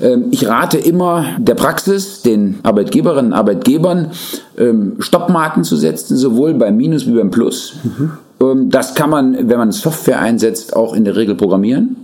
Ähm, 0.02 0.26
ich 0.32 0.48
rate 0.48 0.78
immer 0.78 1.26
der 1.38 1.56
Praxis, 1.56 2.22
den 2.22 2.60
Arbeitgeberinnen 2.64 3.32
und 3.32 3.38
Arbeitgebern, 3.38 4.12
ähm, 4.58 4.96
Stoppmarken 5.00 5.64
zu 5.64 5.76
setzen, 5.76 6.18
sowohl 6.18 6.54
beim 6.54 6.78
Minus 6.78 7.08
wie 7.08 7.14
beim 7.14 7.32
Plus. 7.32 7.76
Mhm. 7.84 8.12
Das 8.70 8.94
kann 8.94 9.10
man, 9.10 9.48
wenn 9.48 9.58
man 9.58 9.72
Software 9.72 10.20
einsetzt, 10.20 10.76
auch 10.76 10.94
in 10.94 11.06
der 11.06 11.16
Regel 11.16 11.36
programmieren. 11.36 11.96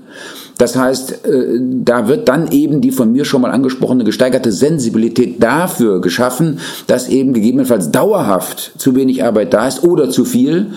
Das 0.60 0.76
heißt, 0.76 1.26
äh, 1.26 1.60
da 1.84 2.10
wird 2.10 2.28
dann 2.28 2.52
eben 2.52 2.82
die 2.82 2.92
von 2.92 3.12
mir 3.14 3.24
schon 3.24 3.42
mal 3.42 3.50
angesprochene 3.50 4.04
gesteigerte 4.04 4.52
Sensibilität 4.52 5.42
dafür 5.42 6.02
geschaffen, 6.02 6.60
dass 6.86 7.08
eben 7.08 7.32
gegebenenfalls 7.34 7.92
dauerhaft 7.92 8.74
zu 8.78 8.94
wenig 8.94 9.24
Arbeit 9.24 9.54
da 9.54 9.70
ist 9.70 9.86
oder 9.86 10.10
zu 10.10 10.26
viel, 10.26 10.68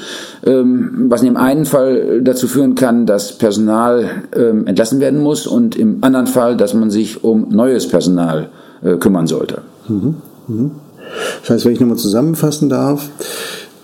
ähm, 0.47 1.07
was 1.09 1.23
in 1.23 1.27
dem 1.27 1.37
einen 1.37 1.65
Fall 1.65 2.23
dazu 2.23 2.47
führen 2.47 2.77
kann, 2.77 3.07
dass 3.07 3.37
Personal 3.37 4.09
ähm, 4.37 4.69
entlassen 4.69 5.01
werden 5.01 5.21
muss 5.21 5.49
und 5.49 5.75
im 5.75 5.99
anderen 6.03 6.29
Fall, 6.29 6.57
dass 6.57 6.75
man 6.75 6.93
sich 6.93 7.25
um 7.25 7.49
neues 7.51 7.89
Personal 7.89 8.51
äh, 8.85 8.97
kümmern 8.99 9.27
sollte. 9.27 9.63
Mhm. 9.89 10.15
Mhm. 10.47 10.71
Das 11.41 11.51
heißt, 11.51 11.65
wenn 11.65 11.73
ich 11.73 11.81
nochmal 11.81 11.97
zusammenfassen 11.97 12.69
darf, 12.69 13.11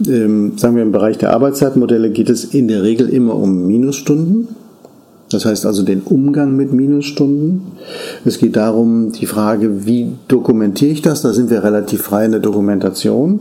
ähm, 0.06 0.56
sagen 0.58 0.76
wir 0.76 0.84
im 0.84 0.92
Bereich 0.92 1.18
der 1.18 1.32
Arbeitszeitmodelle 1.32 2.10
geht 2.10 2.30
es 2.30 2.44
in 2.44 2.68
der 2.68 2.84
Regel 2.84 3.08
immer 3.08 3.34
um 3.34 3.66
Minusstunden. 3.66 4.46
Das 5.30 5.44
heißt 5.44 5.66
also 5.66 5.82
den 5.82 6.02
Umgang 6.02 6.56
mit 6.56 6.72
Minusstunden. 6.72 7.72
Es 8.24 8.38
geht 8.38 8.56
darum, 8.56 9.12
die 9.12 9.26
Frage, 9.26 9.86
wie 9.86 10.12
dokumentiere 10.26 10.92
ich 10.92 11.02
das? 11.02 11.22
Da 11.22 11.32
sind 11.32 11.50
wir 11.50 11.62
relativ 11.62 12.02
frei 12.02 12.24
in 12.24 12.32
der 12.32 12.40
Dokumentation. 12.40 13.40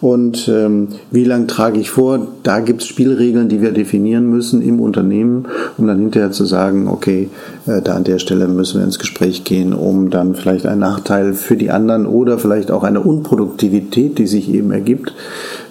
Und 0.00 0.48
ähm, 0.48 0.88
wie 1.10 1.24
lang 1.24 1.48
trage 1.48 1.80
ich 1.80 1.90
vor? 1.90 2.28
Da 2.44 2.60
gibt 2.60 2.82
es 2.82 2.86
Spielregeln, 2.86 3.48
die 3.48 3.60
wir 3.60 3.72
definieren 3.72 4.30
müssen 4.30 4.62
im 4.62 4.80
Unternehmen, 4.80 5.46
um 5.76 5.86
dann 5.88 5.98
hinterher 5.98 6.30
zu 6.30 6.44
sagen, 6.44 6.88
okay, 6.88 7.30
äh, 7.66 7.82
da 7.82 7.94
an 7.94 8.04
der 8.04 8.20
Stelle 8.20 8.46
müssen 8.46 8.78
wir 8.78 8.84
ins 8.84 9.00
Gespräch 9.00 9.42
gehen, 9.42 9.72
um 9.72 10.10
dann 10.10 10.36
vielleicht 10.36 10.66
einen 10.66 10.80
Nachteil 10.80 11.34
für 11.34 11.56
die 11.56 11.70
anderen 11.70 12.06
oder 12.06 12.38
vielleicht 12.38 12.70
auch 12.70 12.84
eine 12.84 13.00
Unproduktivität, 13.00 14.18
die 14.18 14.28
sich 14.28 14.52
eben 14.52 14.70
ergibt, 14.70 15.14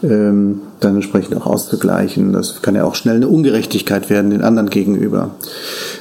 ähm, 0.04 0.60
dann 0.82 0.96
entsprechend 0.96 1.38
auch 1.38 1.46
auszugleichen. 1.46 2.34
Das 2.34 2.62
kann 2.62 2.76
ja 2.76 2.84
auch 2.84 2.96
schnell 2.96 3.16
eine 3.16 3.30
Ungerechtigkeit 3.30 4.10
werden 4.10 4.32
den 4.32 4.42
anderen 4.42 4.70
gegenüber. 4.70 5.32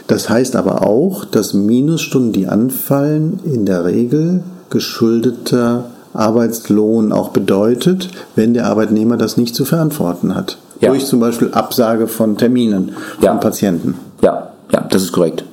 Das 0.09 0.29
heißt 0.29 0.57
aber 0.57 0.85
auch, 0.85 1.25
dass 1.25 1.55
Minusstunden, 1.55 2.33
die 2.33 2.49
anfallen, 2.49 3.39
in 3.45 3.67
der 3.67 3.85
Regel 3.85 4.43
geschuldeter 4.69 5.91
Arbeitslohn 6.17 7.13
auch 7.13 7.29
bedeutet, 7.31 8.09
wenn 8.35 8.55
der 8.55 8.67
Arbeitnehmer 8.67 9.17
das 9.17 9.37
nicht 9.37 9.55
zu 9.55 9.65
verantworten 9.65 10.35
hat. 10.35 10.59
Ja. 10.81 10.89
Durch 10.91 11.07
zum 11.07 11.21
Beispiel 11.21 11.53
Absage 11.53 12.09
von 12.09 12.37
Terminen 12.37 12.97
ja. 13.21 13.31
von 13.31 13.39
Patienten. 13.41 13.95
Ja, 14.23 14.51
ja, 14.73 14.81
das 14.91 15.03
ist 15.03 15.13
korrekt. 15.13 15.45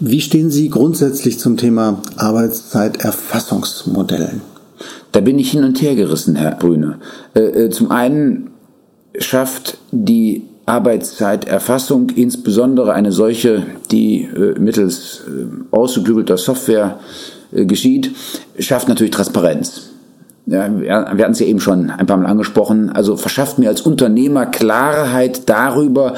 Wie 0.00 0.20
stehen 0.20 0.50
Sie 0.50 0.68
grundsätzlich 0.68 1.38
zum 1.38 1.56
Thema 1.56 1.98
Arbeitszeiterfassungsmodellen? 2.16 4.40
Da 5.12 5.20
bin 5.20 5.38
ich 5.38 5.52
hin 5.52 5.62
und 5.62 5.80
her 5.80 5.94
gerissen, 5.94 6.34
Herr 6.34 6.56
Brüne. 6.56 6.96
Äh, 7.34 7.40
äh, 7.40 7.70
zum 7.70 7.90
einen 7.90 8.50
schafft 9.18 9.78
die 9.92 10.44
Arbeitszeiterfassung, 10.66 12.10
insbesondere 12.10 12.92
eine 12.94 13.12
solche, 13.12 13.64
die 13.90 14.24
äh, 14.24 14.58
mittels 14.58 15.22
ausgeklügelter 15.70 16.38
Software 16.38 16.98
geschieht, 17.52 18.14
schafft 18.58 18.88
natürlich 18.88 19.12
Transparenz. 19.12 19.90
Ja, 20.46 20.68
wir 20.80 20.92
hatten 20.94 21.32
es 21.32 21.38
ja 21.38 21.46
eben 21.46 21.60
schon 21.60 21.90
ein 21.90 22.06
paar 22.06 22.16
Mal 22.16 22.26
angesprochen. 22.26 22.90
Also 22.90 23.16
verschafft 23.16 23.58
mir 23.58 23.68
als 23.68 23.82
Unternehmer 23.82 24.46
Klarheit 24.46 25.48
darüber, 25.48 26.14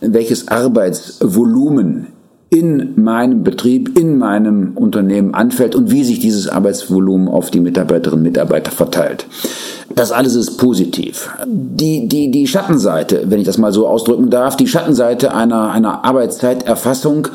welches 0.00 0.48
Arbeitsvolumen 0.48 2.08
in 2.50 3.02
meinem 3.02 3.44
Betrieb, 3.44 3.98
in 3.98 4.18
meinem 4.18 4.72
Unternehmen 4.74 5.32
anfällt 5.32 5.74
und 5.74 5.90
wie 5.90 6.04
sich 6.04 6.20
dieses 6.20 6.48
Arbeitsvolumen 6.48 7.28
auf 7.28 7.50
die 7.50 7.60
Mitarbeiterinnen 7.60 8.26
und 8.26 8.30
Mitarbeiter 8.30 8.70
verteilt. 8.70 9.24
Das 9.94 10.12
alles 10.12 10.34
ist 10.34 10.58
positiv. 10.58 11.30
Die, 11.46 12.08
die, 12.08 12.30
die 12.30 12.46
Schattenseite, 12.46 13.22
wenn 13.28 13.40
ich 13.40 13.46
das 13.46 13.56
mal 13.56 13.72
so 13.72 13.88
ausdrücken 13.88 14.28
darf, 14.28 14.58
die 14.58 14.66
Schattenseite 14.66 15.34
einer, 15.34 15.70
einer 15.70 16.04
Arbeitszeiterfassung 16.04 17.28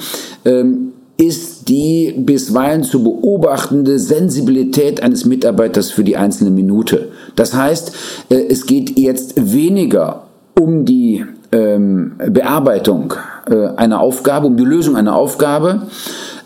ähm, 0.46 0.87
ist 1.18 1.68
die 1.68 2.14
bisweilen 2.16 2.84
zu 2.84 3.04
beobachtende 3.04 3.98
Sensibilität 3.98 5.02
eines 5.02 5.26
Mitarbeiters 5.26 5.90
für 5.90 6.04
die 6.04 6.16
einzelne 6.16 6.52
Minute. 6.52 7.10
Das 7.36 7.54
heißt, 7.54 7.92
äh, 8.30 8.46
es 8.50 8.66
geht 8.66 8.98
jetzt 8.98 9.34
weniger 9.52 10.28
um 10.60 10.86
die 10.86 11.26
ähm, 11.52 12.14
Bearbeitung 12.30 13.14
äh, 13.50 13.68
einer 13.76 14.00
Aufgabe, 14.00 14.48
um 14.48 14.58
die 14.58 14.64
Lösung 14.64 14.96
einer 14.96 15.16
Aufgabe. 15.16 15.84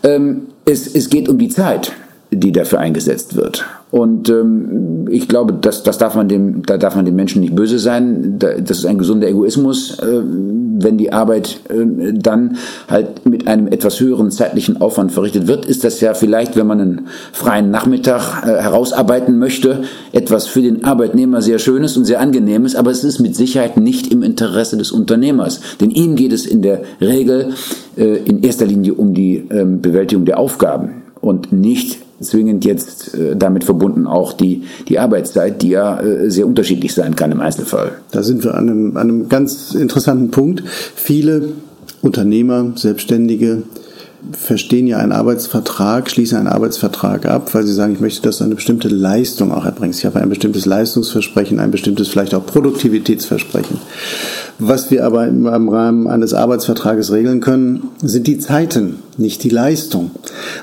Ähm, 0.02 0.46
es, 0.64 0.94
es 0.94 1.10
geht 1.10 1.28
um 1.28 1.38
die 1.38 1.48
Zeit, 1.48 1.92
die 2.32 2.52
dafür 2.52 2.80
eingesetzt 2.80 3.36
wird. 3.36 3.64
Und 3.90 4.30
ähm, 4.30 5.06
ich 5.10 5.28
glaube, 5.28 5.52
das, 5.52 5.82
das 5.82 5.98
darf 5.98 6.14
man 6.14 6.26
dem, 6.26 6.64
da 6.64 6.78
darf 6.78 6.96
man 6.96 7.04
dem 7.04 7.14
Menschen 7.14 7.42
nicht 7.42 7.54
böse 7.54 7.78
sein. 7.78 8.38
Das 8.38 8.78
ist 8.78 8.86
ein 8.86 8.96
gesunder 8.96 9.28
Egoismus, 9.28 9.98
äh, 9.98 10.22
wenn 10.24 10.96
die 10.96 11.12
Arbeit 11.12 11.60
äh, 11.68 12.14
dann 12.14 12.56
halt 12.88 13.26
mit 13.26 13.46
einem 13.46 13.68
etwas 13.68 14.00
höheren 14.00 14.30
zeitlichen 14.30 14.80
Aufwand 14.80 15.12
verrichtet 15.12 15.46
wird. 15.46 15.66
Ist 15.66 15.84
das 15.84 16.00
ja 16.00 16.14
vielleicht, 16.14 16.56
wenn 16.56 16.66
man 16.66 16.80
einen 16.80 17.06
freien 17.32 17.70
Nachmittag 17.70 18.44
äh, 18.44 18.62
herausarbeiten 18.62 19.38
möchte, 19.38 19.82
etwas 20.12 20.46
für 20.46 20.62
den 20.62 20.84
Arbeitnehmer 20.84 21.42
sehr 21.42 21.58
Schönes 21.58 21.94
und 21.98 22.06
sehr 22.06 22.20
Angenehmes, 22.20 22.74
aber 22.74 22.90
es 22.90 23.04
ist 23.04 23.20
mit 23.20 23.36
Sicherheit 23.36 23.76
nicht 23.76 24.10
im 24.10 24.22
Interesse 24.22 24.78
des 24.78 24.90
Unternehmers. 24.90 25.60
Denn 25.82 25.90
ihm 25.90 26.16
geht 26.16 26.32
es 26.32 26.46
in 26.46 26.62
der 26.62 26.80
Regel 26.98 27.50
äh, 27.98 28.16
in 28.24 28.42
erster 28.42 28.64
Linie 28.64 28.94
um 28.94 29.12
die 29.12 29.44
ähm, 29.50 29.82
Bewältigung 29.82 30.24
der 30.24 30.38
Aufgaben 30.38 31.02
und 31.20 31.52
nicht 31.52 31.98
zwingend 32.22 32.64
jetzt 32.64 33.14
äh, 33.14 33.36
damit 33.36 33.64
verbunden 33.64 34.06
auch 34.06 34.32
die, 34.32 34.62
die 34.88 34.98
Arbeitszeit, 34.98 35.62
die 35.62 35.70
ja 35.70 36.00
äh, 36.00 36.30
sehr 36.30 36.46
unterschiedlich 36.46 36.94
sein 36.94 37.16
kann 37.16 37.32
im 37.32 37.40
Einzelfall. 37.40 37.92
Da 38.10 38.22
sind 38.22 38.44
wir 38.44 38.54
an 38.54 38.68
einem, 38.68 38.96
an 38.96 39.08
einem 39.08 39.28
ganz 39.28 39.74
interessanten 39.74 40.30
Punkt. 40.30 40.62
Viele 40.66 41.48
Unternehmer, 42.02 42.72
Selbstständige 42.76 43.62
verstehen 44.30 44.86
ja 44.86 44.98
einen 44.98 45.12
Arbeitsvertrag, 45.12 46.10
schließen 46.10 46.38
einen 46.38 46.46
Arbeitsvertrag 46.46 47.26
ab, 47.26 47.52
weil 47.54 47.64
sie 47.64 47.72
sagen, 47.72 47.94
ich 47.94 48.00
möchte, 48.00 48.22
dass 48.22 48.38
du 48.38 48.44
eine 48.44 48.54
bestimmte 48.54 48.88
Leistung 48.88 49.52
auch 49.52 49.64
erbringst. 49.64 49.98
Ich 49.98 50.06
habe 50.06 50.20
ein 50.20 50.28
bestimmtes 50.28 50.64
Leistungsversprechen, 50.64 51.58
ein 51.58 51.70
bestimmtes 51.70 52.08
vielleicht 52.08 52.34
auch 52.34 52.46
Produktivitätsversprechen. 52.46 53.78
Was 54.58 54.90
wir 54.90 55.04
aber 55.04 55.26
im 55.26 55.68
Rahmen 55.68 56.06
eines 56.06 56.34
Arbeitsvertrages 56.34 57.10
regeln 57.10 57.40
können, 57.40 57.88
sind 58.00 58.26
die 58.26 58.38
Zeiten, 58.38 59.00
nicht 59.16 59.42
die 59.42 59.48
Leistung. 59.48 60.12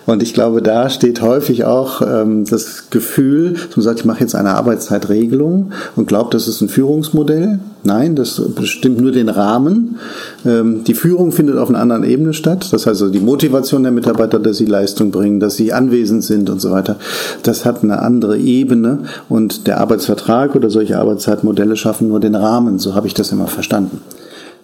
Und 0.06 0.24
ich 0.24 0.34
glaube, 0.34 0.62
da 0.62 0.90
steht 0.90 1.22
häufig 1.22 1.66
auch 1.66 2.02
ähm, 2.02 2.46
das 2.46 2.90
Gefühl, 2.90 3.56
man 3.76 3.84
sagt, 3.84 4.00
ich 4.00 4.06
mache 4.06 4.22
jetzt 4.22 4.36
eine 4.36 4.52
Arbeitszeitregelung 4.52 5.74
und 5.96 6.08
glaubt, 6.08 6.34
das 6.34 6.48
ist 6.48 6.62
ein 6.62 6.70
Führungsmodell. 6.70 7.60
Nein, 7.84 8.16
das 8.16 8.42
bestimmt 8.56 9.00
nur 9.00 9.14
den 9.14 9.30
Rahmen. 9.30 10.00
Ähm, 10.46 10.84
die 10.84 10.94
Führung 10.94 11.32
findet 11.32 11.58
auf 11.58 11.70
einer 11.70 11.80
anderen 11.80 12.04
Ebene 12.04 12.34
statt. 12.34 12.68
Das 12.72 12.86
heißt 12.86 13.02
also 13.02 13.10
die 13.10 13.22
Motivation 13.22 13.84
der 13.84 13.94
Mitarbeiter, 13.94 14.38
dass 14.38 14.58
sie 14.58 14.66
Leistung 14.66 15.12
bringen, 15.12 15.40
dass 15.40 15.56
sie 15.56 15.72
anwesend 15.72 16.24
sind 16.24 16.50
und 16.50 16.60
so 16.60 16.72
weiter. 16.72 16.98
Das 17.44 17.64
hat 17.64 17.82
eine 17.84 18.02
andere 18.02 18.38
Ebene 18.38 19.00
und 19.30 19.66
der 19.68 19.80
Arbeitsvertrag 19.80 20.56
oder 20.56 20.70
solche 20.70 21.00
Arbeitszeitmodelle 21.00 21.78
schaffen 21.78 22.10
nur 22.10 22.20
den 22.20 22.36
Rahmen. 22.36 22.80
So 22.80 22.96
habe 22.96 23.08
ich 23.08 23.14
das 23.14 23.32
immer 23.32 23.48
verstanden. 23.48 24.02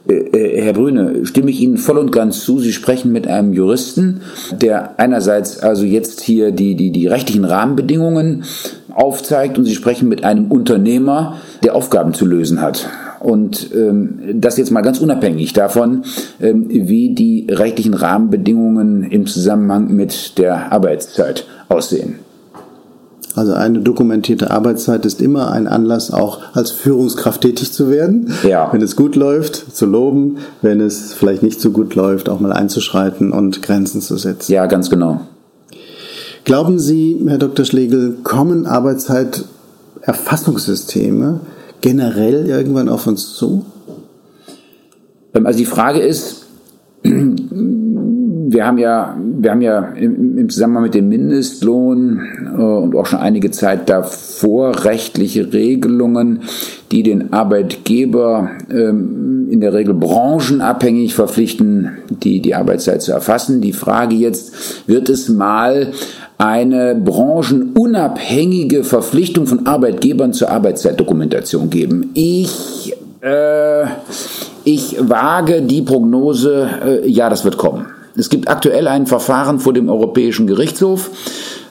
Äh, 0.08 0.14
äh, 0.14 0.62
Herr 0.62 0.74
Brüne, 0.74 1.26
stimme 1.26 1.52
ich 1.52 1.62
Ihnen 1.62 1.78
voll 1.78 1.98
und 1.98 2.12
ganz 2.12 2.42
zu. 2.42 2.60
Sie 2.60 2.74
sprechen 2.74 3.12
mit 3.12 3.28
einem 3.28 3.54
Juristen, 3.54 4.22
der 4.52 5.00
einerseits 5.00 5.60
also 5.60 5.86
jetzt 5.86 6.22
hier 6.22 6.52
die, 6.52 6.76
die, 6.76 6.92
die 6.92 7.08
rechtlichen 7.08 7.46
Rahmenbedingungen 7.46 8.44
aufzeigt 8.94 9.58
und 9.58 9.66
Sie 9.66 9.76
sprechen 9.76 10.08
mit 10.08 10.24
einem 10.24 10.52
Unternehmer, 10.52 11.38
der 11.64 11.76
Aufgaben 11.76 12.14
zu 12.14 12.26
lösen 12.26 12.62
hat. 12.62 12.88
Und 13.20 13.72
ähm, 13.74 14.20
das 14.36 14.58
jetzt 14.58 14.72
mal 14.72 14.82
ganz 14.82 15.00
unabhängig 15.00 15.54
davon, 15.54 16.04
ähm, 16.40 16.68
wie 16.70 17.16
die 17.16 17.48
rechtlichen 17.50 17.96
Rahmenbedingungen 17.96 19.04
im 19.04 19.26
Zusammenhang 19.26 19.92
mit 19.96 20.38
der 20.38 20.72
Arbeitszeit 20.72 21.46
aussehen. 21.68 22.20
Also 23.36 23.54
eine 23.54 23.80
dokumentierte 23.80 24.52
Arbeitszeit 24.52 25.06
ist 25.06 25.22
immer 25.22 25.52
ein 25.52 25.68
Anlass, 25.68 26.12
auch 26.12 26.40
als 26.54 26.72
Führungskraft 26.72 27.42
tätig 27.42 27.74
zu 27.74 27.90
werden. 27.90 28.34
Ja. 28.44 28.72
Wenn 28.72 28.82
es 28.82 28.96
gut 28.96 29.18
läuft, 29.18 29.76
zu 29.76 29.86
loben. 29.86 30.38
Wenn 30.62 30.80
es 30.80 31.14
vielleicht 31.14 31.44
nicht 31.44 31.60
so 31.60 31.72
gut 31.72 31.96
läuft, 31.96 32.30
auch 32.30 32.40
mal 32.40 32.54
einzuschreiten 32.54 33.32
und 33.32 33.62
Grenzen 33.62 34.00
zu 34.02 34.16
setzen. 34.18 34.54
Ja, 34.54 34.68
ganz 34.68 34.90
genau. 34.90 35.20
Glauben 36.46 36.80
Sie, 36.80 37.22
Herr 37.28 37.40
Dr. 37.40 37.66
Schlegel, 37.66 38.20
kommen 38.24 38.66
Arbeitszeiterfassungssysteme 38.68 41.42
generell 41.82 42.48
irgendwann 42.48 42.88
auf 42.88 43.06
uns 43.08 43.34
zu? 43.34 43.66
Ähm, 45.34 45.46
also 45.46 45.60
die 45.60 45.66
Frage 45.66 46.00
ist, 46.00 46.45
wir 48.56 48.66
haben 48.66 48.78
ja, 48.78 49.18
wir 49.20 49.52
haben 49.52 49.62
ja 49.62 49.80
im, 49.96 50.38
im 50.38 50.50
Zusammenhang 50.50 50.84
mit 50.84 50.96
dem 50.96 51.10
Mindestlohn 51.10 52.22
äh, 52.58 52.62
und 52.62 52.96
auch 52.96 53.06
schon 53.06 53.20
einige 53.20 53.52
Zeit 53.52 53.90
davor 53.90 54.86
rechtliche 54.86 55.52
Regelungen, 55.52 56.40
die 56.90 57.04
den 57.04 57.34
Arbeitgeber 57.34 58.52
ähm, 58.72 59.50
in 59.52 59.60
der 59.60 59.74
Regel 59.74 59.94
branchenabhängig 59.94 61.16
verpflichten, 61.16 61.98
die, 62.10 62.40
die 62.40 62.56
Arbeitszeit 62.56 63.02
zu 63.02 63.12
erfassen. 63.12 63.60
Die 63.60 63.74
Frage 63.74 64.16
jetzt, 64.16 64.88
wird 64.88 65.10
es 65.10 65.28
mal 65.28 65.92
eine 66.38 66.96
branchenunabhängige 66.96 68.86
Verpflichtung 68.86 69.48
von 69.48 69.68
Arbeitgebern 69.68 70.32
zur 70.32 70.50
Arbeitszeitdokumentation 70.50 71.70
geben? 71.70 72.12
Ich, 72.14 72.96
äh, 73.20 73.84
ich 74.64 74.96
wage 75.02 75.62
die 75.62 75.82
Prognose, 75.82 76.70
äh, 77.04 77.10
ja, 77.10 77.30
das 77.30 77.44
wird 77.44 77.58
kommen. 77.58 77.88
Es 78.18 78.30
gibt 78.30 78.48
aktuell 78.48 78.88
ein 78.88 79.08
Verfahren 79.08 79.60
vor 79.60 79.74
dem 79.74 79.90
Europäischen 79.90 80.48
Gerichtshof, 80.48 81.12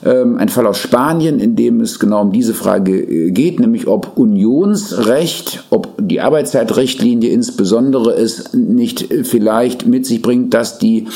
ähm, 0.05 0.37
ein 0.37 0.49
Fall 0.49 0.67
aus 0.67 0.77
Spanien, 0.77 1.39
in 1.39 1.55
dem 1.55 1.81
es 1.81 1.99
genau 1.99 2.21
um 2.21 2.31
diese 2.31 2.53
Frage 2.53 2.99
äh, 2.99 3.31
geht, 3.31 3.59
nämlich 3.59 3.87
ob 3.87 4.17
Unionsrecht, 4.17 5.63
ob 5.71 5.93
die 5.99 6.21
Arbeitszeitrichtlinie 6.21 7.31
insbesondere 7.31 8.13
es 8.13 8.53
nicht 8.53 9.07
vielleicht 9.23 9.87
mit 9.87 10.05
sich 10.05 10.21
bringt, 10.21 10.53
dass 10.53 10.77
die 10.77 11.07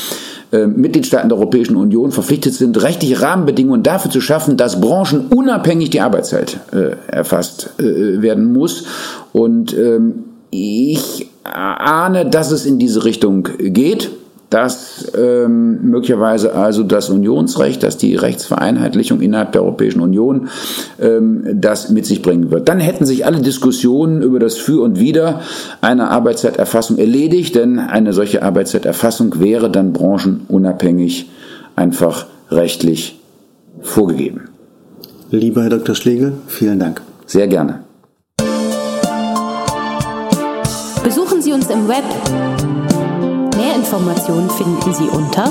äh, 0.51 0.65
Mitgliedstaaten 0.65 1.29
der 1.29 1.37
Europäischen 1.37 1.75
Union 1.75 2.11
verpflichtet 2.11 2.55
sind, 2.55 2.81
rechtliche 2.81 3.21
Rahmenbedingungen 3.21 3.83
dafür 3.83 4.09
zu 4.09 4.21
schaffen, 4.21 4.57
dass 4.57 4.81
branchenunabhängig 4.81 5.91
die 5.91 6.01
Arbeitszeit 6.01 6.59
äh, 6.71 6.95
erfasst 7.07 7.69
werden 7.77 8.51
muss. 8.51 8.85
Und 9.31 9.77
ähm, 9.77 10.23
ich 10.49 11.27
ahne, 11.43 12.25
dass 12.25 12.51
es 12.51 12.65
in 12.65 12.79
diese 12.79 13.05
Richtung 13.05 13.47
geht 13.59 14.09
dass 14.49 15.11
ähm, 15.15 15.81
möglicherweise 15.83 16.55
also 16.55 16.83
das 16.83 17.09
Unionsrecht, 17.09 17.83
dass 17.83 17.97
die 17.97 18.15
Rechtsvereinheitlichung 18.15 19.21
innerhalb 19.21 19.51
der 19.51 19.61
Europäischen 19.61 20.01
Union 20.01 20.49
ähm, 20.99 21.43
das 21.53 21.89
mit 21.89 22.05
sich 22.05 22.21
bringen 22.21 22.49
wird. 22.49 22.67
Dann 22.67 22.79
hätten 22.79 23.05
sich 23.05 23.25
alle 23.25 23.41
Diskussionen 23.41 24.21
über 24.21 24.39
das 24.39 24.57
Für 24.57 24.81
und 24.81 24.99
Wider 24.99 25.41
einer 25.81 26.09
Arbeitszeiterfassung 26.09 26.97
erledigt, 26.97 27.55
denn 27.55 27.79
eine 27.79 28.13
solche 28.13 28.41
Arbeitszeiterfassung 28.41 29.39
wäre 29.39 29.69
dann 29.69 29.93
branchenunabhängig 29.93 31.29
einfach 31.75 32.25
rechtlich 32.49 33.19
vorgegeben. 33.81 34.49
Lieber 35.31 35.61
Herr 35.61 35.69
Dr. 35.69 35.93
Schlegel, 35.93 36.33
vielen 36.47 36.79
Dank. 36.79 37.01
Sehr 37.27 37.47
gerne. 37.47 37.83
Besuchen 41.03 41.41
Sie 41.41 41.53
uns 41.53 41.69
im 41.69 41.87
Web 41.87 42.03
Informationen 43.91 44.51
finden 44.51 44.93
Sie 44.93 45.09
unter 45.09 45.45